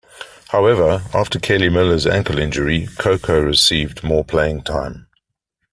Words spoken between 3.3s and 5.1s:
received more playing time.